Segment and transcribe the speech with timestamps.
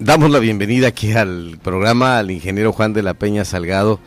[0.00, 3.98] damos la bienvenida aquí al programa al ingeniero Juan de la Peña Salgado,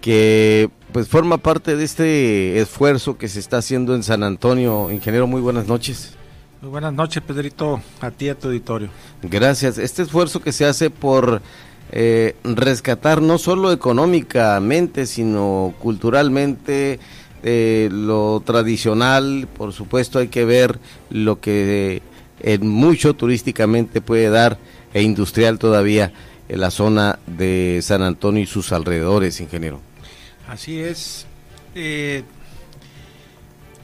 [0.00, 4.90] que pues forma parte de este esfuerzo que se está haciendo en San Antonio.
[4.90, 6.14] Ingeniero, muy buenas noches.
[6.60, 8.90] Muy buenas noches, Pedrito, a ti y a tu auditorio.
[9.22, 9.78] Gracias.
[9.78, 11.40] Este esfuerzo que se hace por
[11.90, 17.00] eh, rescatar no solo económicamente, sino culturalmente
[17.42, 20.78] eh, lo tradicional, por supuesto hay que ver
[21.08, 22.02] lo que
[22.40, 24.58] en mucho turísticamente puede dar
[24.92, 26.12] e industrial todavía
[26.48, 29.80] en la zona de San Antonio y sus alrededores, ingeniero.
[30.48, 31.26] Así es.
[31.74, 32.24] Eh,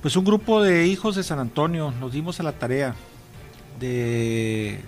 [0.03, 2.95] pues un grupo de hijos de San Antonio nos dimos a la tarea
[3.79, 4.81] de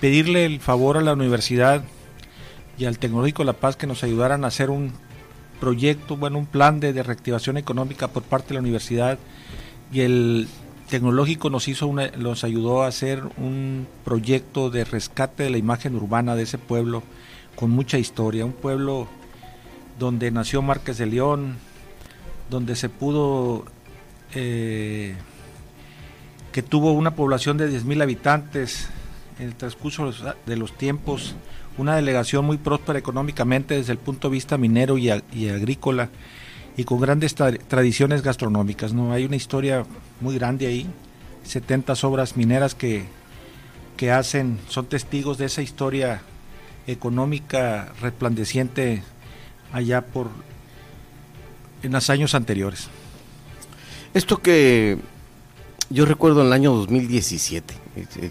[0.00, 1.84] pedirle el favor a la universidad
[2.78, 4.92] y al Tecnológico La Paz que nos ayudaran a hacer un
[5.60, 9.18] proyecto, bueno, un plan de, de reactivación económica por parte de la universidad
[9.92, 10.48] y el
[10.92, 12.10] Tecnológico nos hizo una,
[12.42, 17.02] ayudó a hacer un proyecto de rescate de la imagen urbana de ese pueblo
[17.56, 19.08] con mucha historia, un pueblo
[19.98, 21.56] donde nació Márquez de León,
[22.50, 23.64] donde se pudo
[24.34, 25.14] eh,
[26.52, 28.90] que tuvo una población de 10.000 habitantes
[29.38, 30.12] en el transcurso
[30.44, 31.36] de los tiempos,
[31.78, 36.10] una delegación muy próspera económicamente desde el punto de vista minero y agrícola
[36.76, 38.92] y con grandes tradiciones gastronómicas.
[38.92, 39.12] ¿no?
[39.12, 39.84] Hay una historia
[40.20, 40.86] muy grande ahí,
[41.44, 43.04] 70 obras mineras que,
[43.96, 46.22] que hacen, son testigos de esa historia
[46.86, 49.02] económica resplandeciente
[49.72, 50.28] allá por
[51.82, 52.88] en los años anteriores.
[54.14, 54.98] Esto que
[55.90, 57.74] yo recuerdo en el año 2017,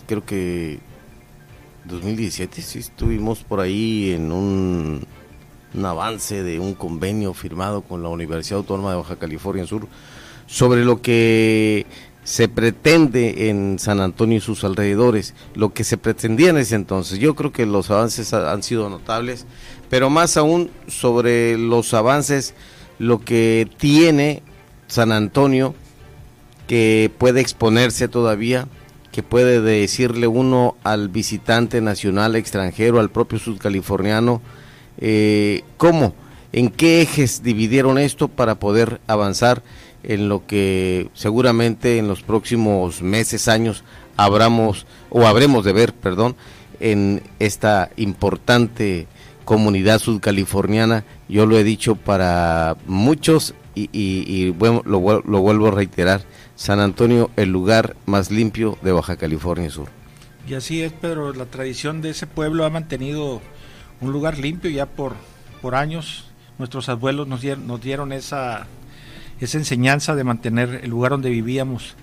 [0.07, 0.79] creo que
[1.85, 5.05] 2017 sí estuvimos por ahí en un
[5.73, 9.87] un avance de un convenio firmado con la Universidad Autónoma de Baja California Sur
[10.47, 11.85] sobre lo que
[12.23, 17.19] se pretende en San Antonio y sus alrededores, lo que se pretendía en ese entonces.
[17.19, 19.45] Yo creo que los avances han sido notables,
[19.89, 22.53] pero más aún sobre los avances,
[22.99, 24.43] lo que tiene
[24.87, 25.73] San Antonio,
[26.67, 28.67] que puede exponerse todavía,
[29.11, 34.41] que puede decirle uno al visitante nacional, extranjero, al propio sudcaliforniano,
[35.01, 36.13] eh, ¿Cómo?
[36.53, 39.63] ¿En qué ejes dividieron esto para poder avanzar
[40.03, 43.83] en lo que seguramente en los próximos meses, años,
[44.17, 46.35] habramos o habremos de ver, perdón,
[46.79, 49.07] en esta importante
[49.43, 51.03] comunidad sudcaliforniana?
[51.27, 56.23] Yo lo he dicho para muchos y, bueno, lo, lo vuelvo a reiterar,
[56.55, 59.87] San Antonio, el lugar más limpio de Baja California Sur.
[60.47, 63.41] Y así es, Pedro, la tradición de ese pueblo ha mantenido
[64.01, 65.15] un lugar limpio ya por,
[65.61, 66.25] por años.
[66.57, 68.67] Nuestros abuelos nos dieron, nos dieron esa,
[69.39, 71.95] esa enseñanza de mantener el lugar donde vivíamos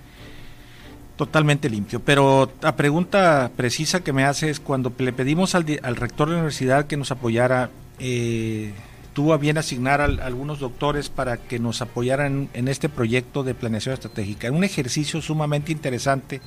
[1.16, 2.00] totalmente limpio.
[2.00, 6.34] Pero la pregunta precisa que me hace es cuando le pedimos al, al rector de
[6.34, 8.72] la universidad que nos apoyara, eh,
[9.12, 13.54] tuvo a bien asignar a, algunos doctores para que nos apoyaran en este proyecto de
[13.54, 14.50] planeación estratégica.
[14.50, 16.40] Un ejercicio sumamente interesante,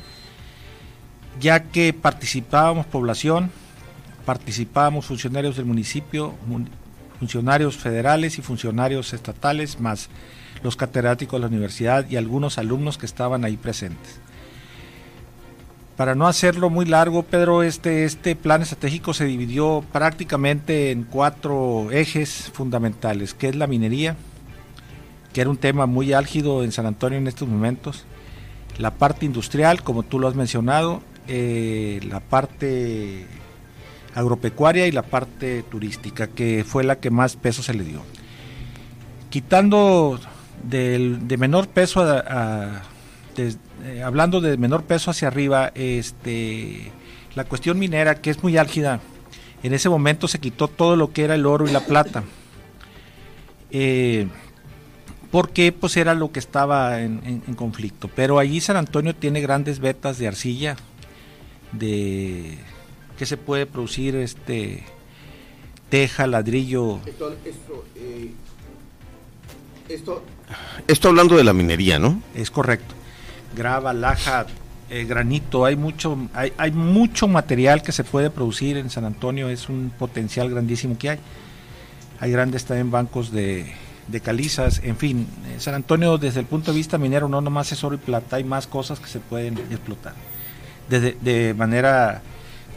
[1.40, 3.52] ya que participábamos población,
[4.22, 6.34] participábamos funcionarios del municipio,
[7.20, 10.10] funcionarios federales y funcionarios estatales, más
[10.64, 14.20] los catedráticos de la universidad y algunos alumnos que estaban ahí presentes.
[15.98, 21.92] Para no hacerlo muy largo, Pedro, este, este plan estratégico se dividió prácticamente en cuatro
[21.92, 24.16] ejes fundamentales, que es la minería,
[25.34, 28.06] que era un tema muy álgido en San Antonio en estos momentos,
[28.78, 33.28] la parte industrial, como tú lo has mencionado, eh, la parte
[34.16, 38.02] agropecuaria y la parte turística, que fue la que más peso se le dio.
[39.30, 40.20] Quitando
[40.64, 42.84] de menor peso, a,
[43.38, 46.92] eh, hablando de menor peso hacia arriba, este,
[47.36, 49.00] la cuestión minera, que es muy álgida,
[49.64, 52.24] en ese momento se quitó todo lo que era el oro y la plata.
[53.72, 54.28] Eh,
[55.32, 58.10] porque pues era lo que estaba en, en conflicto.
[58.14, 60.76] Pero allí San Antonio tiene grandes vetas de arcilla,
[61.72, 62.58] de
[63.22, 64.84] que se puede producir este
[65.92, 67.00] teja, ladrillo.
[67.06, 67.36] Esto,
[67.96, 68.32] eh,
[69.88, 70.24] esto,
[70.88, 72.20] esto, hablando de la minería, ¿no?
[72.34, 72.96] Es correcto.
[73.56, 74.48] Grava, laja,
[74.90, 79.50] eh, granito, hay mucho, hay, hay, mucho material que se puede producir en San Antonio,
[79.50, 81.20] es un potencial grandísimo que hay.
[82.22, 83.72] Hay grandes también bancos de,
[84.08, 87.72] de calizas, en fin, eh, San Antonio desde el punto de vista minero no nomás
[87.72, 90.16] es oro y plata, hay más cosas que se pueden explotar.
[90.90, 92.24] Desde, de manera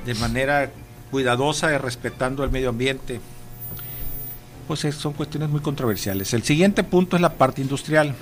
[0.05, 0.71] de manera
[1.11, 3.21] cuidadosa y respetando el medio ambiente,
[4.67, 6.33] pues son cuestiones muy controversiales.
[6.35, 8.15] El siguiente punto es la parte industrial.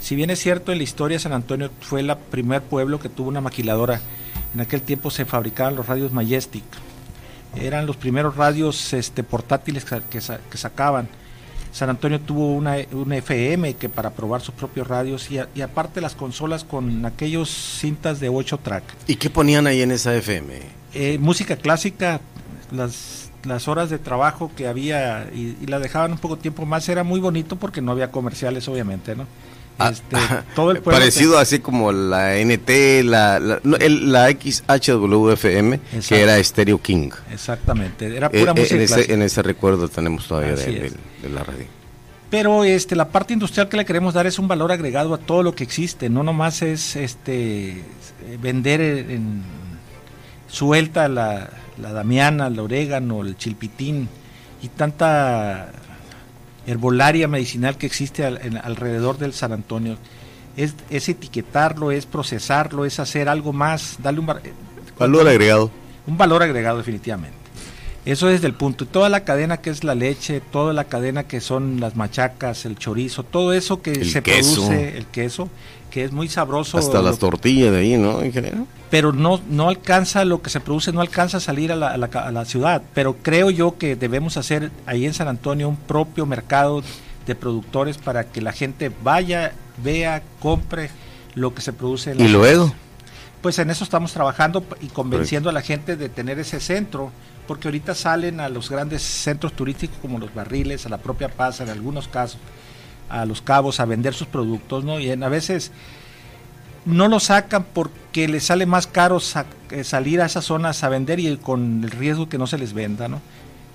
[0.00, 3.28] Si bien es cierto, en la historia San Antonio fue el primer pueblo que tuvo
[3.28, 4.00] una maquiladora.
[4.54, 6.64] En aquel tiempo se fabricaban los radios Majestic.
[7.56, 10.20] eran los primeros radios este, portátiles que,
[10.58, 11.08] sacaban.
[11.72, 16.64] San Antonio tuvo una, FM que para probar sus propios radios y, aparte las consolas
[16.64, 18.84] con aquellos cintas de 8 track.
[19.06, 20.60] ¿Y qué ponían ahí en esa FM?
[20.94, 22.20] Eh, música clásica,
[22.70, 26.88] las, las horas de trabajo que había y, y, la dejaban un poco tiempo más,
[26.88, 29.26] era muy bonito porque no había comerciales obviamente, ¿no?
[29.78, 30.16] Ah, este,
[30.56, 37.10] todo el parecido así como la NT, la, la, la XHWFM, que era Stereo King.
[37.32, 39.12] Exactamente, era pura eh, música.
[39.12, 40.92] En ese, recuerdo tenemos todavía de,
[41.32, 41.64] la radio.
[42.28, 45.44] Pero este, la parte industrial que le queremos dar es un valor agregado a todo
[45.44, 47.84] lo que existe, no nomás es este
[48.42, 49.42] vender en,
[50.48, 51.50] suelta la,
[51.80, 54.08] la damiana, el orégano, el chilpitín
[54.60, 55.70] y tanta
[56.68, 59.96] herbolaria medicinal que existe alrededor del San Antonio.
[60.56, 64.52] Es, etiquetarlo, es procesarlo, es hacer algo más, darle un eh,
[64.98, 65.70] valor agregado.
[66.06, 67.36] Un valor agregado definitivamente.
[68.08, 68.84] Eso es el punto.
[68.84, 72.64] Y toda la cadena que es la leche, toda la cadena que son las machacas,
[72.64, 75.50] el chorizo, todo eso que se produce, el queso,
[75.90, 76.78] que es muy sabroso.
[76.78, 78.66] Hasta las tortillas de ahí, ¿no, ingeniero?
[78.88, 82.32] Pero no, no alcanza, lo que se produce no alcanza a salir a la, a
[82.32, 82.80] la, ciudad.
[82.94, 86.82] Pero creo yo que debemos hacer ahí en San Antonio un propio mercado
[87.26, 89.52] de productores para que la gente vaya,
[89.84, 90.88] vea, compre
[91.34, 92.72] lo que se produce en ¿Y luego?
[93.42, 97.12] Pues en eso estamos trabajando y convenciendo a la gente de tener ese centro,
[97.48, 101.60] porque ahorita salen a los grandes centros turísticos como los barriles, a la propia Paz
[101.60, 102.38] en algunos casos,
[103.08, 105.00] a los cabos a vender sus productos, ¿no?
[105.00, 105.72] Y a veces
[106.84, 109.18] no lo sacan porque les sale más caro
[109.70, 112.74] eh, salir a esas zonas a vender y con el riesgo que no se les
[112.74, 113.20] venda, ¿no?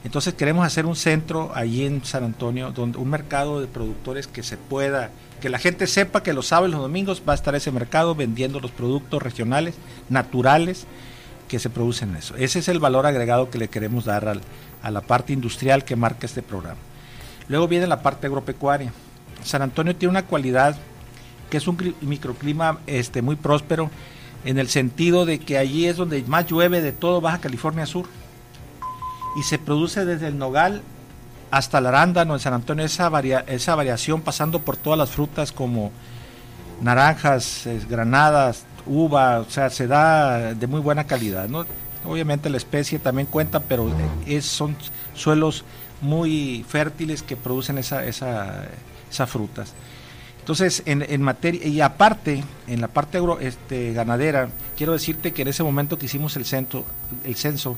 [0.04, 4.44] Entonces queremos hacer un centro allí en San Antonio, donde un mercado de productores que
[4.44, 5.10] se pueda,
[5.42, 8.14] que la gente sepa que los sábados y los domingos va a estar ese mercado
[8.14, 9.74] vendiendo los productos regionales,
[10.10, 10.86] naturales,
[11.48, 12.36] que se producen en eso.
[12.36, 14.42] Ese es el valor agregado que le queremos dar
[14.82, 16.80] a la parte industrial que marca este programa.
[17.48, 18.92] Luego viene la parte agropecuaria.
[19.44, 20.76] San Antonio tiene una cualidad
[21.50, 23.92] que es un microclima este, muy próspero
[24.46, 28.08] en el sentido de que allí es donde más llueve de todo Baja California Sur
[29.38, 30.82] y se produce desde el nogal
[31.52, 33.12] hasta el arándano en San Antonio esa,
[33.48, 35.92] esa variación pasando por todas las frutas como
[36.82, 41.66] naranjas, granadas, uva, o sea, se da de muy buena calidad, ¿no?
[42.06, 43.90] Obviamente la especie también cuenta, pero
[44.28, 44.76] es, son
[45.14, 45.64] suelos
[46.02, 48.66] muy fértiles que producen esa, esa
[49.14, 49.74] esas frutas.
[50.40, 55.64] Entonces, en, materia, y aparte, en la parte este, ganadera, quiero decirte que en ese
[55.64, 56.46] momento que hicimos el,
[57.24, 57.78] el censo,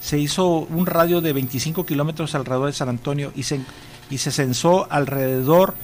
[0.00, 3.60] se hizo un radio de 25 kilómetros alrededor de San Antonio y se,
[4.10, 5.74] y se censó alrededor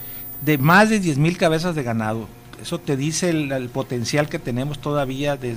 [0.42, 2.26] de más de 10 mil cabezas de ganado.
[2.62, 5.56] Eso te dice el, potencial que tenemos todavía de,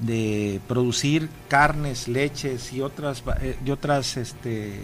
[0.00, 4.80] de, producir carnes, leches y otras, eh, otras este,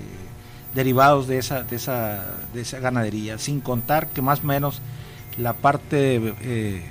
[0.75, 2.25] derivados de esa, de esa,
[2.55, 4.81] de esa ganadería, sin contar que más o menos
[5.37, 6.83] la parte eh,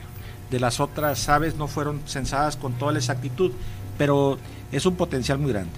[0.50, 3.52] de las otras aves no fueron censadas con toda la exactitud,
[3.98, 4.38] pero
[4.72, 5.72] es un potencial muy grande.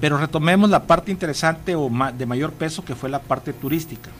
[0.00, 4.10] Pero retomemos la parte interesante o de mayor peso que fue la parte turística.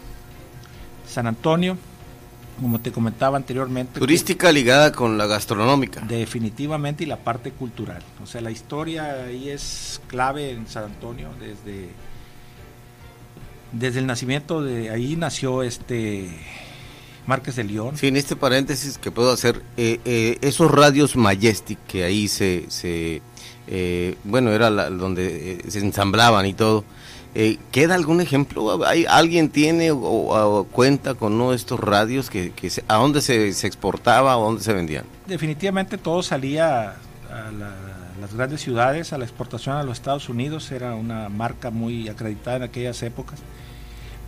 [1.07, 1.77] San Antonio,
[2.61, 3.99] como te comentaba anteriormente.
[4.01, 6.01] Turística ligada con la gastronómica.
[6.01, 8.03] Definitivamente y la parte cultural.
[8.23, 11.89] O sea, la historia ahí es clave en San Antonio desde
[13.73, 16.29] desde el nacimiento de ahí nació este
[17.27, 17.97] Márquez de León.
[17.97, 22.67] Sí, en este paréntesis que puedo hacer, eh, eh, esos radios Majestic que ahí se,
[22.69, 23.23] se
[23.67, 26.85] eh, bueno, era donde se ensamblaban y todo.
[27.73, 28.87] ¿Queda algún ejemplo?
[28.87, 32.53] ¿Hay, ¿Alguien tiene o, cuenta con uno de estos radios que,
[32.87, 35.05] a dónde se, exportaba o dónde se vendían?
[35.27, 36.91] Definitivamente todo salía
[37.31, 37.51] a
[38.21, 42.59] las grandes ciudades, a la exportación a los Estados Unidos, era una marca muy acreditada
[42.59, 43.41] en aquellas épocas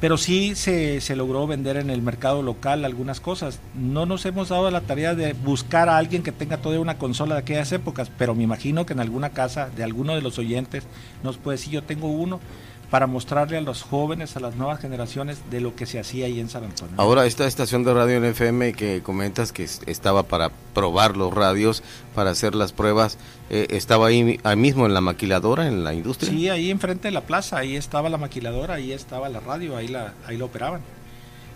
[0.00, 3.60] pero sí se, se, logró vender en el mercado local algunas cosas.
[3.74, 7.36] No nos hemos dado la tarea de buscar a alguien que tenga toda una consola
[7.36, 10.84] de aquellas épocas, pero me imagino que en alguna casa de alguno de los oyentes
[11.22, 12.40] nos puede decir yo tengo uno
[12.90, 16.38] para mostrarle a los jóvenes, a las nuevas generaciones de lo que se hacía ahí
[16.38, 16.94] en San Antonio.
[16.98, 21.82] Ahora, esta estación de radio en FM que comentas que estaba para probar los radios,
[22.14, 23.18] para hacer las pruebas,
[23.50, 26.30] eh, ¿estaba ahí, ahí, mismo en la maquiladora, en la industria?
[26.30, 29.88] Sí, ahí enfrente de la plaza, ahí estaba la maquiladora, ahí estaba la radio, ahí
[29.88, 30.80] la, ahí la operaban.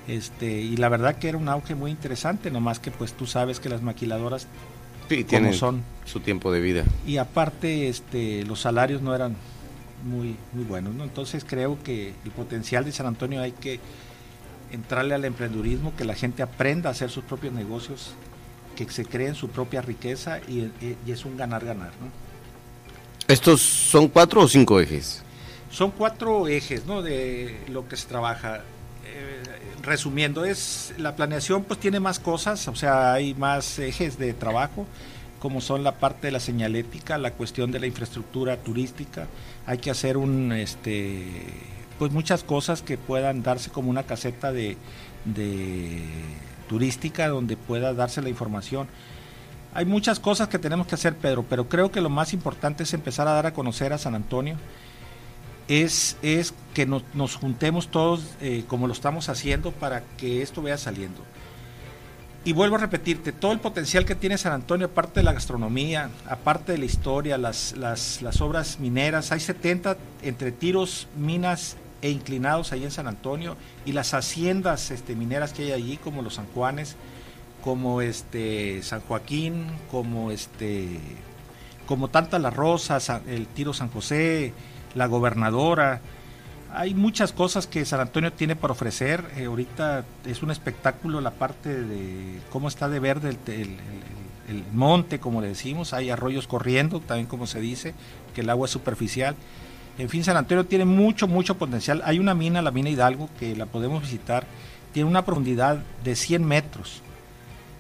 [0.08, 3.60] Este, y la verdad que era un auge muy interesante, nomás que pues tú sabes
[3.60, 4.48] que las maquiladoras
[5.08, 5.84] sí, tienen son.
[6.04, 6.84] su tiempo de vida.
[7.06, 9.36] Y aparte este, los salarios no eran
[10.04, 10.94] muy, muy buenos.
[10.94, 11.04] ¿no?
[11.04, 13.80] Entonces creo que el potencial de San Antonio hay que
[14.72, 18.12] entrarle al emprendurismo, que la gente aprenda a hacer sus propios negocios,
[18.76, 20.70] que se creen su propia riqueza y,
[21.06, 21.90] es un ganar-ganar.
[22.00, 22.10] ¿no?
[23.26, 25.22] ¿Estos son cuatro o cinco ejes?
[25.70, 27.02] Son cuatro ejes, ¿no?
[27.02, 28.62] De lo que se trabaja.
[29.04, 29.42] Eh,
[29.82, 34.86] resumiendo, es la planeación, pues tiene más cosas, o sea, hay más ejes de trabajo,
[35.40, 39.26] como son la parte de la señalética, la cuestión de la infraestructura turística.
[39.66, 41.26] Hay que hacer un, este,
[41.98, 44.76] pues muchas cosas que puedan darse como una caseta de,
[45.24, 46.04] de
[46.68, 48.86] turística donde pueda darse la información
[49.72, 52.92] hay muchas cosas que tenemos que hacer, Pedro, pero creo que lo más importante es
[52.92, 54.56] empezar a dar a conocer a San Antonio.
[55.68, 60.76] Es, es que nos, juntemos todos eh, como lo estamos haciendo para que esto vaya
[60.76, 61.20] saliendo.
[62.42, 66.08] Y vuelvo a repetirte, todo el potencial que tiene San Antonio, aparte de la gastronomía,
[66.26, 67.74] aparte de la historia, las,
[68.40, 74.14] obras mineras, hay 70 entre tiros, minas e inclinados ahí en San Antonio, y las
[74.14, 76.96] haciendas este, mineras que hay allí, como los San Juanes,
[77.62, 80.98] como este San Joaquín, como este
[81.84, 84.54] como Tanta La Rosa, el Tiro San José,
[84.94, 86.00] la Gobernadora.
[86.72, 89.24] Hay muchas cosas que San Antonio tiene para ofrecer.
[89.36, 93.76] Eh, ahorita es un espectáculo la parte de cómo está de verde el,
[94.48, 95.92] el, monte, como le decimos.
[95.92, 97.94] Hay arroyos corriendo, también como se dice,
[98.34, 99.34] que el agua es superficial.
[99.98, 102.02] En fin, San Antonio tiene mucho, mucho potencial.
[102.04, 104.46] Hay una mina, la mina Hidalgo, que la podemos visitar.
[104.92, 107.02] Tiene una profundidad de 100 metros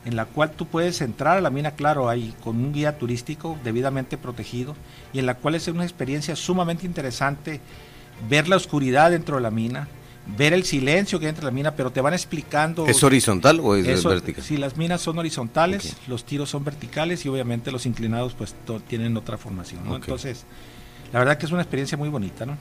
[0.04, 3.58] en la cual tú puedes entrar a la mina, claro, ahí con un guía turístico
[3.62, 4.74] debidamente protegido,
[5.12, 7.60] y en la cual es una experiencia sumamente interesante
[8.28, 9.88] ver la oscuridad dentro de la mina,
[10.36, 12.86] ver el silencio que hay entre la mina, pero te van explicando...
[12.86, 14.44] ¿Es horizontal o es vertical?
[14.44, 18.54] Sí, las minas son horizontales, los tiros son verticales y obviamente los inclinados pues
[18.86, 19.96] tienen otra formación, ¿no?
[19.96, 20.44] Entonces,
[21.12, 22.56] la verdad que es una experiencia muy bonita, ¿no?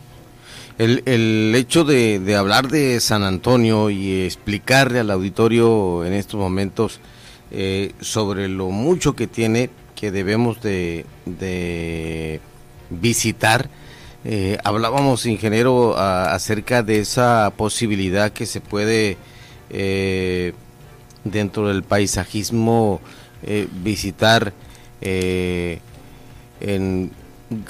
[0.78, 6.40] El, el hecho de, de hablar de San Antonio y explicarle al auditorio en estos
[6.40, 7.02] momentos
[7.52, 11.06] eh, sobre lo mucho que tiene que debemos de,
[12.90, 13.70] visitar.
[14.26, 19.18] Eh, hablábamos, ingeniero, acerca de esa posibilidad que se puede
[19.70, 20.54] eh,
[21.24, 23.02] dentro del paisajismo
[23.82, 24.52] visitar
[25.02, 25.80] en,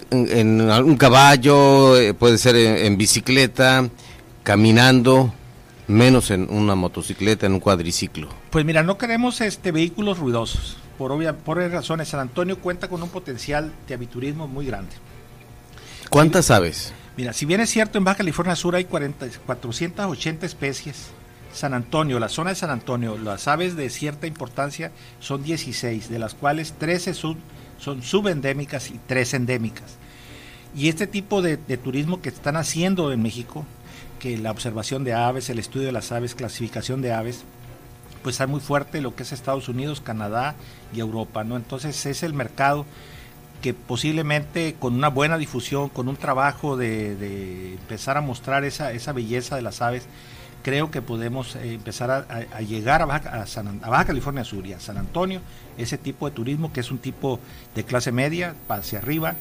[0.09, 3.87] en, un caballo, puede ser en bicicleta,
[4.41, 5.31] caminando,
[5.89, 8.29] menos en una motocicleta, en un cuadriciclo.
[8.49, 10.77] Pues mira, no queremos este vehículos ruidosos.
[10.97, 14.91] Por obvia, por razones, San Antonio cuenta con un potencial de aviturismo muy grande.
[16.09, 16.91] ¿Cuántas aves?
[17.17, 21.09] Mira, si bien es cierto, en Baja California Sur hay 40, 480 especies.
[21.53, 26.17] San Antonio, la zona de San Antonio, las aves de cierta importancia son 16, de
[26.19, 27.37] las cuales 13 son,
[27.77, 29.97] son subendémicas y 3 endémicas.
[30.75, 33.65] Y este tipo de turismo que están haciendo en México
[34.19, 37.43] que la observación de aves, el estudio de las aves, clasificación de aves,
[38.23, 40.55] pues está muy fuerte lo que es Estados Unidos, Canadá
[40.93, 41.55] y Europa, ¿no?
[41.55, 42.85] Entonces es el mercado
[43.61, 49.11] que posiblemente con una buena difusión, con un trabajo de, empezar a mostrar esa, esa
[49.11, 50.07] belleza de las aves,
[50.63, 53.45] creo que podemos eh, empezar a, llegar a Baja,
[53.81, 55.41] a, California Sur y a San Antonio,
[55.77, 57.39] ese tipo de turismo que es un tipo
[57.75, 59.35] de clase media, hacia arriba,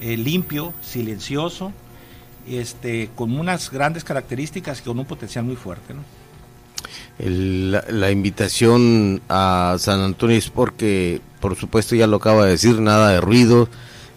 [0.00, 1.72] eh, limpio, silencioso,
[2.46, 5.94] este, con unas grandes características y con un potencial muy fuerte.
[7.18, 13.10] La, invitación a San Antonio es porque, por supuesto, ya lo acaba de decir, nada
[13.10, 13.68] de ruido.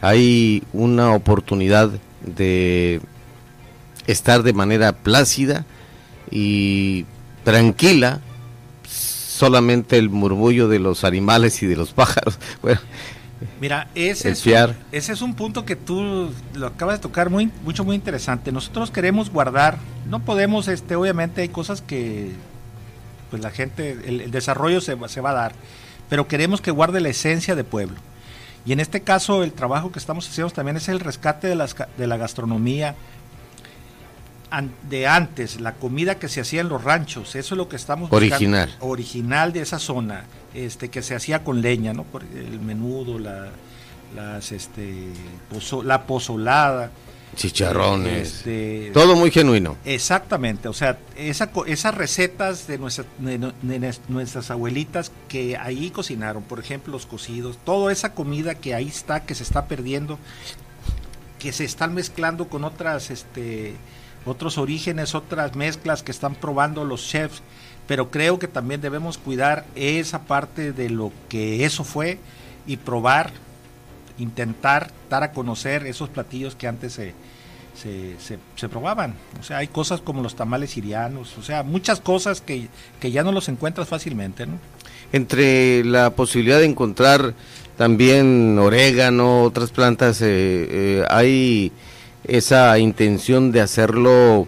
[0.01, 1.89] Hay una oportunidad
[2.21, 3.01] de
[4.07, 5.65] estar de manera plácida
[6.31, 7.05] y
[7.43, 8.21] tranquila,
[8.87, 12.39] solamente el murmullo de los animales y de los pájaros.
[12.61, 12.81] Bueno,
[13.61, 14.45] Mira, ese, es,
[14.91, 18.51] ese es un punto que tú lo acabas de tocar muy, mucho, muy interesante.
[18.51, 19.77] Nosotros queremos guardar,
[20.09, 22.33] no podemos, este, obviamente hay cosas que
[23.29, 25.53] pues la gente, el, desarrollo se, se, va a dar,
[26.09, 27.97] pero queremos que guarde la esencia de pueblo.
[28.65, 31.75] Y en este caso el trabajo que estamos haciendo también es el rescate de, las,
[31.97, 32.95] de la gastronomía,
[34.89, 38.11] de antes, la comida que se hacía en los ranchos, eso es lo que estamos
[38.11, 38.75] original.
[38.79, 42.03] Original de esa zona, este que se hacía con leña, ¿no?
[42.03, 43.49] Por el menudo, la
[44.15, 45.07] las este
[45.83, 46.91] la pozolada,
[47.35, 49.77] chicharrones, este, todo muy genuino.
[49.85, 56.93] Exactamente, o sea, esa, esas recetas de, de, nuestras abuelitas que ahí cocinaron, por ejemplo,
[56.93, 60.19] los cocidos, toda esa comida que ahí está, que se está perdiendo,
[61.37, 63.75] que se están mezclando con otras este
[64.25, 67.41] otros orígenes, otras mezclas que están probando los chefs,
[67.87, 72.19] pero creo que también debemos cuidar esa parte de lo que eso fue
[72.67, 73.31] y probar,
[74.19, 77.13] intentar dar a conocer esos platillos que antes se,
[77.75, 79.15] se, probaban.
[79.39, 82.67] O sea, hay cosas como los tamales sirianos, o sea, muchas cosas que,
[82.99, 84.45] que ya no los encuentras fácilmente,
[85.11, 87.33] entre la posibilidad de encontrar
[87.77, 91.71] también orégano, otras plantas, eh, hay
[92.25, 94.47] esa intención de hacerlo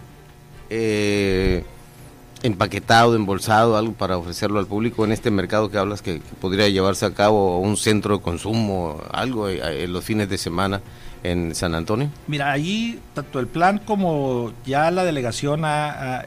[2.43, 7.05] empaquetado, embolsado, algo para ofrecerlo al público en este mercado que hablas que, podría llevarse
[7.05, 10.81] a cabo un centro de consumo, algo en los fines de semana
[11.23, 12.09] en San Antonio?
[12.27, 16.25] Mira, allí tanto el plan como ya la delegación ha,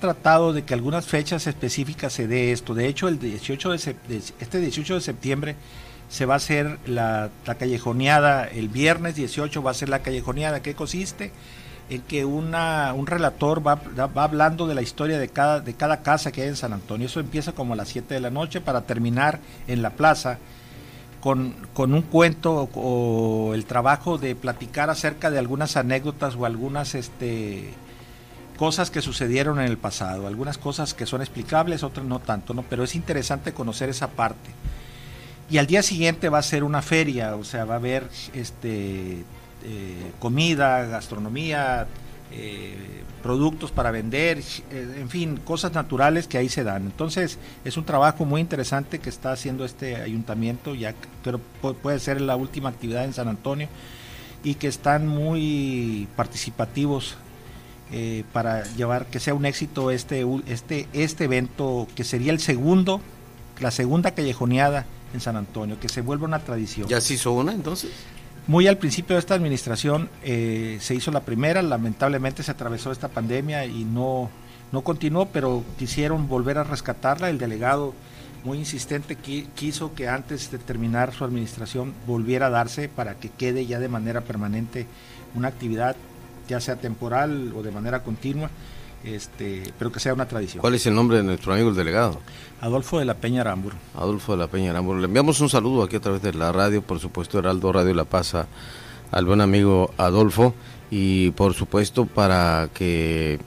[0.00, 2.74] tratado de que algunas fechas específicas se dé esto.
[2.74, 3.76] De hecho, el 18 de,
[4.40, 5.54] este 18 de septiembre
[6.08, 10.60] se va a hacer la, la callejoneada, el viernes 18 va a ser la callejoneada.
[10.60, 11.30] ¿Qué consiste?
[11.88, 16.02] En que una, un relator va, va, hablando de la historia de cada, de cada
[16.02, 17.06] casa que hay en San Antonio.
[17.06, 19.38] Eso empieza como a las 7 de la noche para terminar
[19.68, 20.38] en la plaza
[21.26, 27.74] con, un cuento o, el trabajo de platicar acerca de algunas anécdotas o algunas este,
[28.56, 32.62] cosas que sucedieron en el pasado, algunas cosas que son explicables, otras no tanto, ¿no?
[32.62, 34.50] pero es interesante conocer esa parte.
[35.50, 39.24] Y al día siguiente va a ser una feria, o sea, va a haber este,
[39.64, 41.86] eh, comida, gastronomía,
[42.32, 44.38] eh, productos para vender,
[44.70, 46.84] eh, en fin, cosas naturales que ahí se dan.
[46.84, 50.94] Entonces, es un trabajo muy interesante que está haciendo este ayuntamiento, ya
[51.24, 51.40] pero
[51.82, 53.68] puede ser la última actividad en San Antonio,
[54.44, 57.16] y que están muy participativos
[57.92, 63.00] eh, para llevar que sea un éxito este, este, este evento, que sería el segundo,
[63.60, 66.88] la segunda callejoneada en San Antonio, que se vuelva una tradición.
[66.88, 67.90] ¿Ya se hizo una entonces?
[68.46, 73.08] Muy al principio de esta administración eh, se hizo la primera, lamentablemente se atravesó esta
[73.08, 74.30] pandemia y no,
[74.70, 77.28] no continuó, pero quisieron volver a rescatarla.
[77.28, 77.92] El delegado,
[78.44, 83.66] muy insistente, quiso que antes de terminar su administración volviera a darse para que quede
[83.66, 84.86] ya de manera permanente
[85.34, 85.96] una actividad,
[86.46, 88.48] ya sea temporal o de manera continua
[89.06, 90.60] este, pero que sea una tradición.
[90.60, 92.20] ¿Cuál es el nombre de nuestro amigo el delegado?
[92.60, 93.76] Adolfo de la Peña Aramburu.
[93.94, 94.98] Adolfo de la Peña Aramburu.
[94.98, 98.04] Le enviamos un saludo aquí a través de la radio, por supuesto Heraldo Radio La
[98.04, 98.46] Pasa
[99.12, 100.54] al buen amigo Adolfo
[100.90, 103.38] y por supuesto para que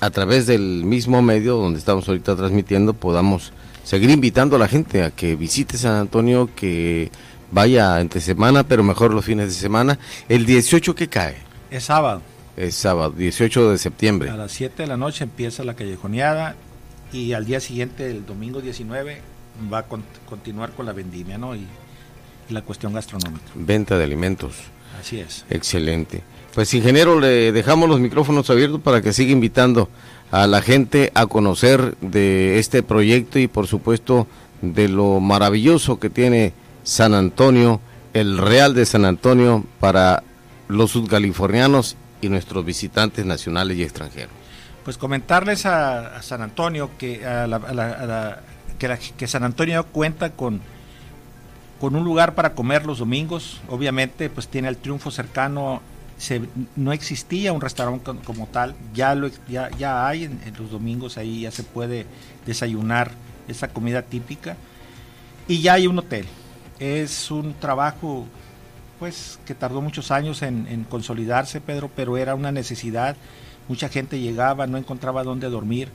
[0.00, 3.52] a través del mismo medio donde estamos ahorita transmitiendo podamos
[3.84, 7.10] seguir invitando a la gente a que visite San Antonio, que
[7.50, 9.98] vaya entre semana, pero mejor los fines de semana.
[10.28, 11.36] El 18 que cae.
[11.70, 12.20] Es sábado.
[12.58, 14.30] Es sábado, 18 de septiembre.
[14.30, 16.56] A las 7 de la noche empieza la callejoneada
[17.12, 19.20] y al día siguiente, el domingo 19,
[19.72, 19.84] va a
[20.28, 21.54] continuar con la vendimia ¿no?
[21.54, 21.64] y,
[22.48, 23.44] la cuestión gastronómica.
[23.54, 24.56] Venta de alimentos.
[24.98, 25.44] Así es.
[25.50, 26.22] Excelente.
[26.52, 29.88] Pues ingeniero, le dejamos los micrófonos abiertos para que siga invitando
[30.32, 34.26] a la gente a conocer de este proyecto y por supuesto
[34.62, 37.80] de lo maravilloso que tiene San Antonio,
[38.14, 40.24] el Real de San Antonio para
[40.66, 44.32] los sudcalifornianos y nuestros visitantes nacionales y extranjeros.
[44.84, 47.20] Pues comentarles a, San Antonio que,
[48.78, 50.60] que, San Antonio cuenta con,
[51.80, 53.60] con un lugar para comer los domingos.
[53.68, 55.82] Obviamente, pues tiene el triunfo cercano.
[56.74, 61.42] No existía un restaurante como tal, ya, lo, ya, ya hay en, los domingos, ahí
[61.42, 62.06] ya se puede
[62.44, 63.12] desayunar
[63.46, 64.56] esa comida típica.
[65.46, 66.26] Y ya hay un hotel.
[66.78, 68.26] Es un trabajo
[68.98, 73.16] pues que tardó muchos años en, consolidarse, Pedro, pero era una necesidad.
[73.68, 75.88] Mucha gente llegaba, no encontraba dónde dormir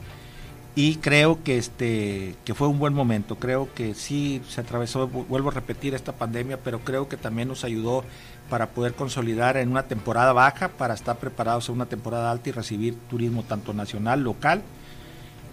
[0.76, 3.36] y creo que este que fue un buen momento.
[3.36, 7.64] Creo que sí se atravesó, vuelvo a repetir esta pandemia, pero creo que también nos
[7.64, 8.04] ayudó
[8.50, 12.52] para poder consolidar en una temporada baja para estar preparados en una temporada alta y
[12.52, 14.62] recibir turismo tanto nacional, local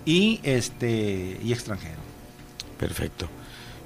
[0.05, 2.01] y este y extranjero.
[2.79, 3.29] Perfecto.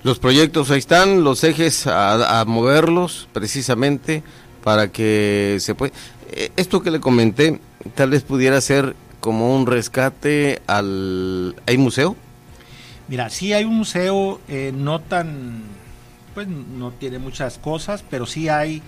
[0.04, 4.22] Los proyectos ahí están, los ejes a, moverlos precisamente
[4.62, 5.94] para que se pueda...
[6.30, 7.58] Eh, esto que le comenté,
[7.94, 11.56] tal vez pudiera ser como un rescate al...
[11.66, 12.16] ¿Hay museo?
[13.08, 15.62] Mira, sí hay un museo, eh, no tan...
[16.34, 18.82] Pues no tiene muchas cosas, pero sí hay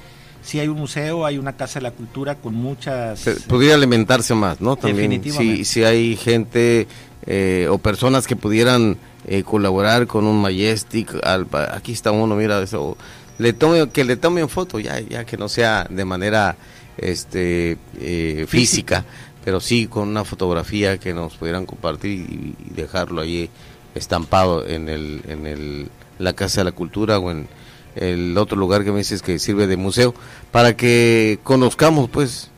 [0.46, 3.24] sí hay un museo, hay una casa de la cultura con muchas...
[3.48, 4.76] Podría alimentarse más, ¿no?
[4.76, 6.86] También, si, si hay gente
[7.26, 12.96] eh, o personas que pudieran eh, colaborar con un Majestic, aquí está uno, mira eso,
[13.38, 16.56] le tome, que le tomen foto, ya, ya que no sea de manera
[16.96, 19.04] este eh, física,
[19.44, 23.50] pero sí con una fotografía que nos pudieran compartir y, dejarlo ahí
[23.96, 25.88] estampado en el, en el,
[26.20, 27.48] la Casa de la Cultura o en
[27.96, 30.14] el otro lugar que me dices que sirve de museo,
[30.52, 32.50] para que conozcamos pues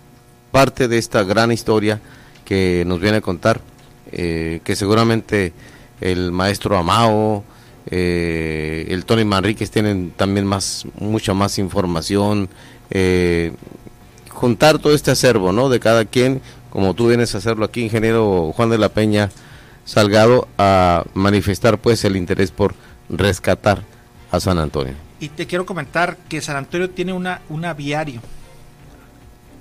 [0.50, 2.00] parte de esta gran historia
[2.44, 3.60] que nos viene a contar,
[4.12, 5.52] eh, que seguramente
[6.00, 7.44] el maestro Amao,
[7.90, 12.48] eh, el Tony Manríquez tienen también más, mucha más información,
[12.90, 13.52] eh,
[14.30, 15.68] juntar todo este acervo, ¿no?
[15.68, 19.30] De cada quien, como tú vienes a hacerlo aquí, ingeniero Juan de la Peña,
[19.88, 22.74] Salgado a manifestar pues el interés por
[23.08, 23.84] rescatar
[24.30, 25.07] a San Antonio.
[25.20, 28.20] Y te quiero comentar que San Antonio tiene una, un aviario.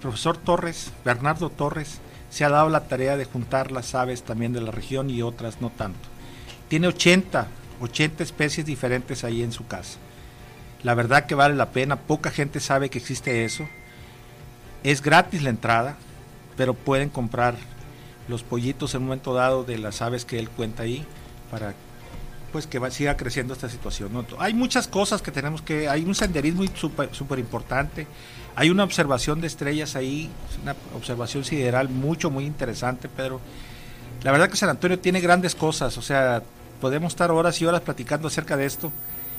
[0.01, 4.61] profesor Torres, Bernardo Torres, se ha dado la tarea de juntar las aves también de
[4.61, 6.07] la región y otras no tanto.
[6.67, 7.47] Tiene 80,
[7.81, 9.97] 80 especies diferentes ahí en su casa.
[10.83, 13.67] La verdad que vale la pena, poca gente sabe que existe eso.
[14.83, 15.97] Es gratis la entrada,
[16.55, 17.55] pero pueden comprar
[18.27, 21.05] los pollitos en un momento dado de las aves que él cuenta ahí
[21.49, 21.73] para
[22.51, 24.25] pues que va, siga creciendo esta situación.
[24.39, 28.07] Hay muchas cosas que tenemos que, hay un senderismo súper importante,
[28.55, 30.29] hay una observación de estrellas ahí,
[30.63, 33.39] una observación sideral mucho, muy interesante, pero
[34.23, 36.41] la verdad que San Antonio tiene grandes cosas, o sea,
[36.81, 38.91] podemos estar horas y horas platicando acerca de esto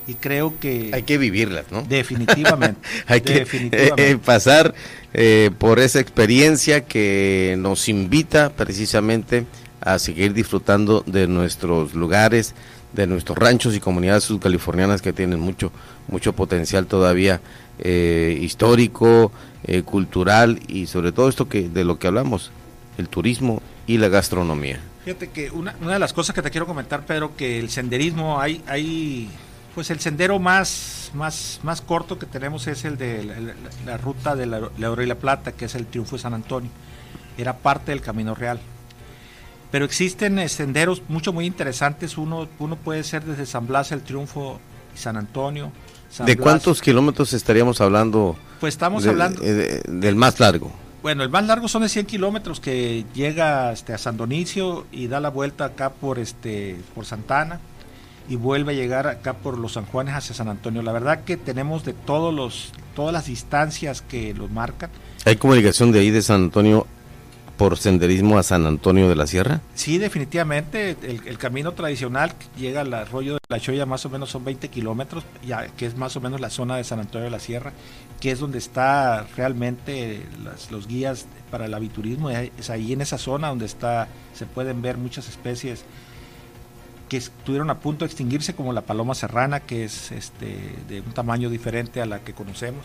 [0.09, 0.91] y creo que...
[0.95, 1.83] Hay que vivirlas, ¿no?
[1.83, 2.81] Definitivamente.
[3.07, 4.75] Hay que eh, eh, pasar
[5.13, 9.45] eh, por esa experiencia que nos invita precisamente
[9.83, 12.55] a seguir disfrutando de nuestros lugares,
[12.93, 15.73] de nuestros ranchos y comunidades subcalifornianas que tienen mucho,
[16.09, 17.41] mucho potencial todavía
[17.81, 19.31] histórico,
[19.85, 22.51] cultural y sobre todo esto que de lo que hablamos,
[22.97, 24.81] el turismo y la gastronomía.
[25.05, 28.41] Fíjate que una, una de las cosas que te quiero comentar, Pedro, que el senderismo
[28.41, 29.31] hay, hay
[29.75, 33.55] pues el sendero más, más, más corto que tenemos es el de
[33.87, 36.71] la, ruta de la, la Plata, que es el Triunfo de San Antonio.
[37.39, 38.59] Era parte del Camino Real.
[39.71, 42.17] Pero existen eh, senderos mucho muy interesantes.
[42.19, 44.61] Uno, uno puede ser desde San Blas el Triunfo
[44.95, 45.73] y San Antonio.
[46.25, 48.37] ¿De cuántos kilómetros estaríamos hablando?
[48.61, 49.43] Pues estamos hablando...
[49.43, 50.73] del más largo.
[51.03, 55.07] Bueno, el más largo son de 100 kilómetros que llega este, a San Donicio y
[55.07, 57.61] da la vuelta acá por, este, por Santana
[58.29, 60.83] y vuelve a llegar acá por los San Juanes hacia San Antonio.
[60.83, 64.91] La verdad que tenemos de todos los, todas las distancias que lo marcan.
[65.25, 66.87] ¿Hay comunicación de ahí de San Antonio
[67.59, 69.61] por senderismo a San Antonio de la Sierra?
[69.75, 70.97] Sí, definitivamente.
[71.03, 75.25] El, camino tradicional llega al arroyo de la Choya, más o menos son 20 kilómetros,
[75.77, 77.73] que es más o menos la zona de San Antonio de la Sierra,
[78.21, 80.23] que es donde está realmente
[80.71, 82.31] los guías para el aviturismo.
[82.31, 85.85] Es ahí en esa zona donde está, se pueden ver muchas especies
[87.09, 90.57] que estuvieron a punto de extinguirse, como la paloma serrana, que es este,
[90.89, 92.85] de un tamaño diferente a la que conocemos.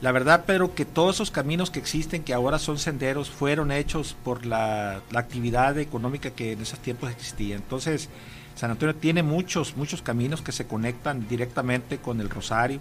[0.00, 4.16] La verdad, Pedro, que todos esos caminos que existen, que ahora son senderos, fueron hechos
[4.24, 7.56] por la, actividad económica que en esos tiempos existía.
[7.56, 8.08] Entonces,
[8.54, 12.78] San Antonio tiene muchos, muchos caminos que se conectan directamente con el Rosario,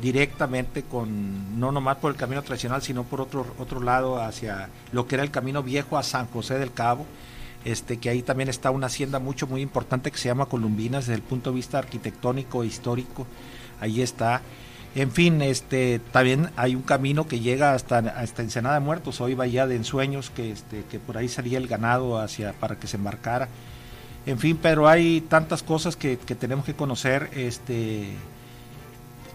[0.00, 5.06] directamente con, no nomás por el camino tradicional, sino por otro, otro lado hacia lo
[5.06, 7.04] que era el camino viejo a San José del Cabo
[7.64, 11.16] este, que ahí también está una hacienda mucho muy importante que se llama Columbinas desde
[11.16, 13.26] el punto de vista arquitectónico e histórico.
[13.80, 14.42] Ahí está.
[14.98, 19.34] En fin, este, también hay un camino que llega hasta, hasta Ensenada de Muertos, hoy
[19.34, 22.96] Bahía de Ensueños, que, este, que por ahí salía el ganado hacia, para que se
[22.96, 23.48] embarcara.
[24.26, 28.08] En fin, pero hay tantas cosas que, tenemos que conocer, este,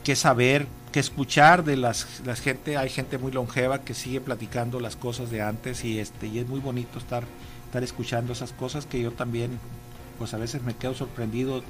[0.03, 4.81] que saber, que escuchar de las, las gente, hay gente muy longeva que sigue platicando
[4.81, 7.23] las cosas de antes y este, y es muy bonito estar
[7.67, 9.57] estar escuchando esas cosas que yo también,
[10.19, 11.63] pues a veces me quedo sorprendido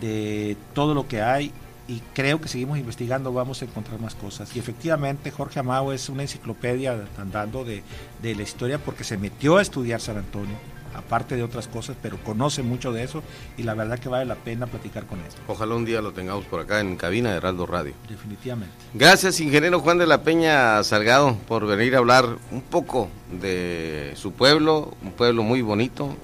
[0.00, 1.52] de todo lo que hay
[1.92, 4.56] y creo que seguimos investigando, vamos a encontrar más cosas.
[4.56, 7.82] Y efectivamente Jorge Amado es una enciclopedia andando de,
[8.22, 10.56] de la historia porque se metió a estudiar San Antonio
[10.94, 13.22] aparte de otras cosas, pero conoce mucho de eso
[13.56, 15.26] y la verdad que vale la pena platicar con él.
[15.48, 17.94] Ojalá un día lo tengamos por acá en cabina de Heraldo Radio.
[18.08, 18.74] Definitivamente.
[18.94, 24.32] Gracias, ingeniero Juan de la Peña Salgado, por venir a hablar un poco de su
[24.32, 26.14] pueblo, un pueblo muy bonito,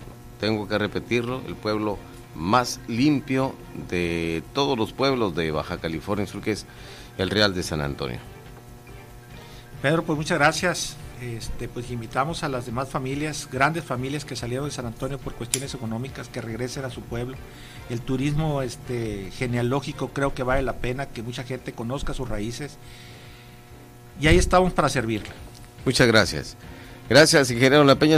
[0.41, 1.99] tengo que repetirlo, el pueblo
[2.35, 3.55] más limpio
[3.89, 6.67] de todos los pueblos de Baja California Sur, que es
[7.17, 8.19] el Real de San Antonio.
[9.83, 14.67] Pedro, pues muchas gracias este, pues invitamos a las demás familias, grandes familias que salieron
[14.67, 17.37] de San Antonio por cuestiones económicas, que regresen a su pueblo.
[17.91, 22.77] El turismo este, genealógico creo que vale la pena que mucha gente conozca sus raíces.
[24.21, 25.31] Y ahí estamos para servirle.
[25.85, 26.57] Muchas gracias.
[27.09, 28.17] Gracias, ingeniero La Peña.